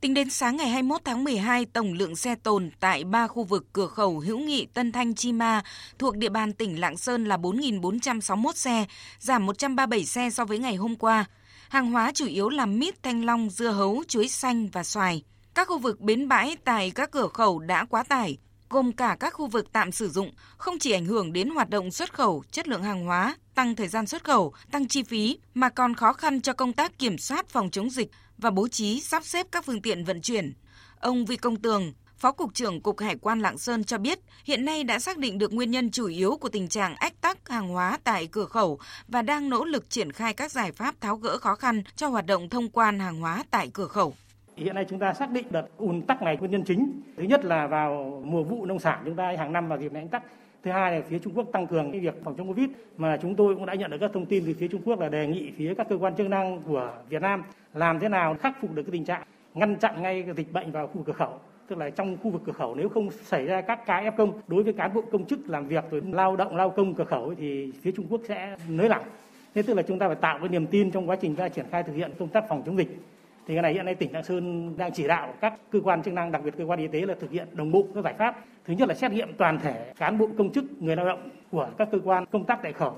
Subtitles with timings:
[0.00, 3.66] Tính đến sáng ngày 21 tháng 12, tổng lượng xe tồn tại 3 khu vực
[3.72, 5.62] cửa khẩu hữu nghị Tân Thanh Chi Ma
[5.98, 8.84] thuộc địa bàn tỉnh Lạng Sơn là 4.461 xe,
[9.18, 11.24] giảm 137 xe so với ngày hôm qua.
[11.68, 15.22] Hàng hóa chủ yếu là mít, thanh long, dưa hấu, chuối xanh và xoài.
[15.54, 18.38] Các khu vực bến bãi tại các cửa khẩu đã quá tải,
[18.70, 21.90] gồm cả các khu vực tạm sử dụng, không chỉ ảnh hưởng đến hoạt động
[21.90, 25.68] xuất khẩu, chất lượng hàng hóa, tăng thời gian xuất khẩu, tăng chi phí, mà
[25.68, 29.24] còn khó khăn cho công tác kiểm soát phòng chống dịch và bố trí sắp
[29.24, 30.52] xếp các phương tiện vận chuyển.
[31.00, 34.64] Ông Vi Công Tường, Phó Cục trưởng Cục Hải quan Lạng Sơn cho biết, hiện
[34.64, 37.68] nay đã xác định được nguyên nhân chủ yếu của tình trạng ách tắc hàng
[37.68, 38.78] hóa tại cửa khẩu
[39.08, 42.26] và đang nỗ lực triển khai các giải pháp tháo gỡ khó khăn cho hoạt
[42.26, 44.14] động thông quan hàng hóa tại cửa khẩu.
[44.58, 47.00] Hiện nay chúng ta xác định đợt ùn tắc này nguyên nhân chính.
[47.16, 50.08] Thứ nhất là vào mùa vụ nông sản chúng ta hàng năm vào dịp này
[50.10, 50.22] tắc.
[50.62, 53.34] Thứ hai là phía Trung Quốc tăng cường cái việc phòng chống Covid mà chúng
[53.34, 55.50] tôi cũng đã nhận được các thông tin từ phía Trung Quốc là đề nghị
[55.56, 57.42] phía các cơ quan chức năng của Việt Nam
[57.74, 59.22] làm thế nào khắc phục được cái tình trạng
[59.54, 61.32] ngăn chặn ngay cái dịch bệnh vào khu cửa khẩu
[61.68, 64.32] tức là trong khu vực cửa khẩu nếu không xảy ra các ca f công
[64.48, 67.34] đối với cán bộ công chức làm việc rồi lao động, lao công cửa khẩu
[67.34, 69.04] thì phía Trung Quốc sẽ nới lỏng.
[69.54, 71.66] Thế tức là chúng ta phải tạo cái niềm tin trong quá trình ta triển
[71.70, 72.98] khai thực hiện công tác phòng chống dịch
[73.48, 76.14] thì cái này hiện nay tỉnh Lạng Sơn đang chỉ đạo các cơ quan chức
[76.14, 78.36] năng, đặc biệt cơ quan y tế là thực hiện đồng bộ các giải pháp.
[78.64, 81.68] Thứ nhất là xét nghiệm toàn thể cán bộ công chức người lao động của
[81.78, 82.96] các cơ quan công tác tại khẩu.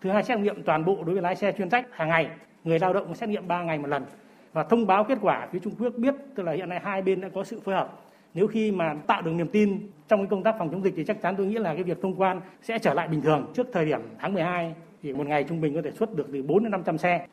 [0.00, 2.28] Thứ hai, xét nghiệm toàn bộ đối với lái xe chuyên trách hàng ngày,
[2.64, 4.04] người lao động xét nghiệm 3 ngày một lần.
[4.52, 7.20] Và thông báo kết quả phía Trung Quốc biết, tức là hiện nay hai bên
[7.20, 8.00] đã có sự phối hợp.
[8.34, 11.04] Nếu khi mà tạo được niềm tin trong cái công tác phòng chống dịch thì
[11.04, 13.52] chắc chắn tôi nghĩ là cái việc thông quan sẽ trở lại bình thường.
[13.54, 16.42] Trước thời điểm tháng 12 thì một ngày trung bình có thể xuất được từ
[16.42, 17.26] 4 đến 500 xe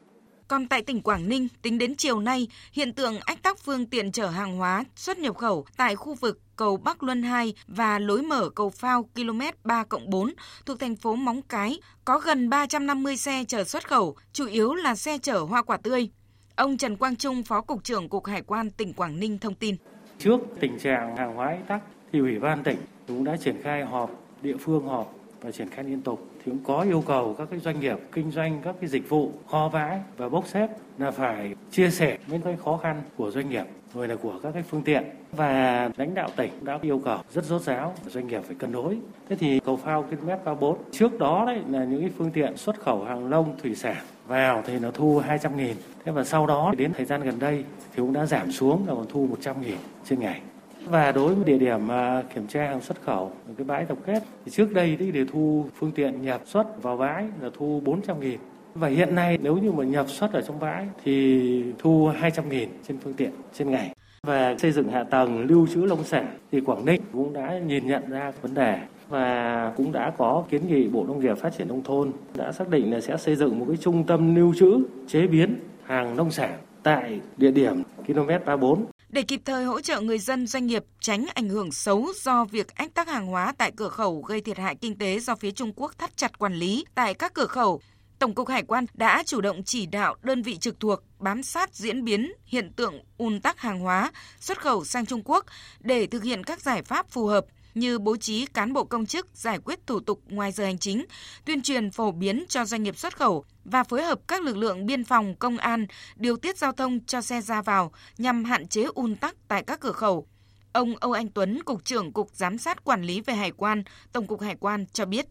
[0.50, 4.12] còn tại tỉnh Quảng Ninh, tính đến chiều nay, hiện tượng ách tắc phương tiện
[4.12, 8.22] chở hàng hóa xuất nhập khẩu tại khu vực cầu Bắc Luân 2 và lối
[8.22, 10.34] mở cầu phao km 3 4
[10.66, 14.96] thuộc thành phố Móng Cái có gần 350 xe chở xuất khẩu, chủ yếu là
[14.96, 16.10] xe chở hoa quả tươi.
[16.56, 19.76] Ông Trần Quang Trung, Phó Cục trưởng Cục Hải quan tỉnh Quảng Ninh thông tin.
[20.20, 22.78] Trước tình trạng hàng hóa ách tắc thì Ủy ban tỉnh
[23.08, 24.12] cũng đã triển khai họp
[24.42, 27.60] địa phương họp và triển khai liên tục thì cũng có yêu cầu các cái
[27.60, 31.56] doanh nghiệp kinh doanh các cái dịch vụ kho bãi và bốc xếp là phải
[31.72, 34.82] chia sẻ những cái khó khăn của doanh nghiệp, rồi là của các cái phương
[34.82, 38.72] tiện và lãnh đạo tỉnh đã yêu cầu rất rốt ráo doanh nghiệp phải cân
[38.72, 38.98] đối.
[39.30, 42.80] Thế thì cầu phao km 34 trước đó đấy là những cái phương tiện xuất
[42.80, 45.76] khẩu hàng lông thủy sản vào thì nó thu 200 nghìn.
[46.06, 47.64] Thế và sau đó đến thời gian gần đây
[47.96, 50.42] thì cũng đã giảm xuống là còn thu 100 nghìn trên ngày.
[50.86, 53.98] Và đối với địa điểm à, kiểm tra hàng xuất khẩu, ở cái bãi tập
[54.06, 57.82] kết, thì trước đây thì để thu phương tiện nhập xuất vào bãi là thu
[57.86, 58.40] 400 nghìn.
[58.74, 62.70] Và hiện nay nếu như mà nhập xuất ở trong bãi thì thu 200 nghìn
[62.88, 63.96] trên phương tiện trên ngày.
[64.24, 67.88] Và xây dựng hạ tầng lưu trữ nông sản thì Quảng Ninh cũng đã nhìn
[67.88, 68.80] nhận ra vấn đề
[69.10, 72.70] và cũng đã có kiến nghị Bộ Nông nghiệp Phát triển Nông thôn đã xác
[72.70, 76.32] định là sẽ xây dựng một cái trung tâm lưu trữ chế biến hàng nông
[76.32, 80.84] sản tại địa điểm km 34 để kịp thời hỗ trợ người dân, doanh nghiệp
[81.00, 84.58] tránh ảnh hưởng xấu do việc ách tắc hàng hóa tại cửa khẩu gây thiệt
[84.58, 87.82] hại kinh tế do phía Trung Quốc thắt chặt quản lý tại các cửa khẩu.
[88.20, 91.76] Tổng cục Hải quan đã chủ động chỉ đạo đơn vị trực thuộc bám sát
[91.76, 95.46] diễn biến hiện tượng ùn tắc hàng hóa xuất khẩu sang Trung Quốc
[95.80, 97.46] để thực hiện các giải pháp phù hợp
[97.80, 101.06] như bố trí cán bộ công chức giải quyết thủ tục ngoài giờ hành chính,
[101.46, 104.86] tuyên truyền phổ biến cho doanh nghiệp xuất khẩu và phối hợp các lực lượng
[104.86, 105.86] biên phòng, công an
[106.16, 109.80] điều tiết giao thông cho xe ra vào nhằm hạn chế ùn tắc tại các
[109.80, 110.28] cửa khẩu.
[110.74, 114.28] Ông Âu Anh Tuấn, Cục trưởng Cục Giám sát Quản lý về Hải quan, Tổng
[114.28, 115.26] cục Hải quan cho biết.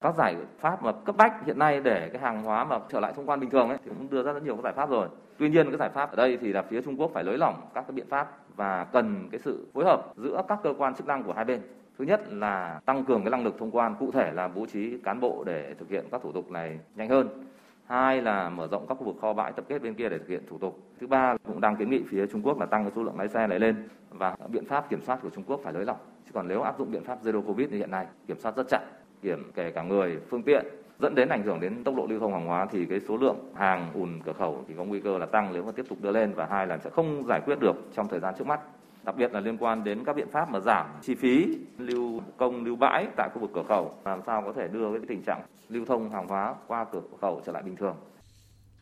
[0.00, 3.12] Các giải pháp mà cấp bách hiện nay để cái hàng hóa mà trở lại
[3.16, 5.08] thông quan bình thường ấy, thì cũng đưa ra rất nhiều các giải pháp rồi.
[5.38, 7.54] Tuy nhiên cái giải pháp ở đây thì là phía Trung Quốc phải nới lỏng
[7.74, 11.06] các cái biện pháp và cần cái sự phối hợp giữa các cơ quan chức
[11.06, 11.60] năng của hai bên.
[11.98, 14.98] Thứ nhất là tăng cường cái năng lực thông quan, cụ thể là bố trí
[14.98, 17.28] cán bộ để thực hiện các thủ tục này nhanh hơn.
[17.86, 20.28] Hai là mở rộng các khu vực kho bãi tập kết bên kia để thực
[20.28, 20.78] hiện thủ tục.
[21.00, 23.28] Thứ ba cũng đang kiến nghị phía Trung Quốc là tăng cái số lượng lái
[23.28, 25.98] xe này lên và biện pháp kiểm soát của Trung Quốc phải nới lỏng.
[26.24, 28.68] Chứ còn nếu áp dụng biện pháp zero covid như hiện nay, kiểm soát rất
[28.68, 28.80] chặt,
[29.26, 30.66] kiểm kể cả người, phương tiện
[30.98, 33.36] dẫn đến ảnh hưởng đến tốc độ lưu thông hàng hóa thì cái số lượng
[33.54, 36.10] hàng ùn cửa khẩu thì có nguy cơ là tăng nếu mà tiếp tục đưa
[36.10, 38.60] lên và hai là sẽ không giải quyết được trong thời gian trước mắt
[39.04, 42.64] đặc biệt là liên quan đến các biện pháp mà giảm chi phí lưu công
[42.64, 45.40] lưu bãi tại khu vực cửa khẩu làm sao có thể đưa cái tình trạng
[45.68, 47.96] lưu thông hàng hóa qua cửa khẩu trở lại bình thường.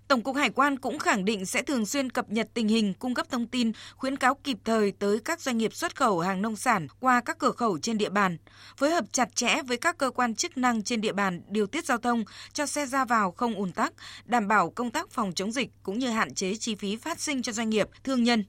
[0.08, 3.14] Tổng cục Hải quan cũng khẳng định sẽ thường xuyên cập nhật tình hình, cung
[3.14, 6.56] cấp thông tin, khuyến cáo kịp thời tới các doanh nghiệp xuất khẩu hàng nông
[6.56, 8.36] sản qua các cửa khẩu trên địa bàn,
[8.76, 11.84] phối hợp chặt chẽ với các cơ quan chức năng trên địa bàn điều tiết
[11.84, 13.92] giao thông cho xe ra vào không ùn tắc,
[14.24, 17.42] đảm bảo công tác phòng chống dịch cũng như hạn chế chi phí phát sinh
[17.42, 18.44] cho doanh nghiệp, thương nhân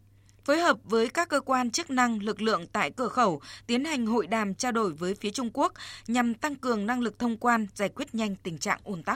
[0.45, 4.05] phối hợp với các cơ quan chức năng, lực lượng tại cửa khẩu tiến hành
[4.05, 5.73] hội đàm trao đổi với phía Trung Quốc
[6.07, 9.13] nhằm tăng cường năng lực thông quan, giải quyết nhanh tình trạng ùn tắc.